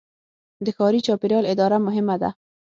[0.65, 2.29] د ښاري چاپیریال اداره مهمه ده.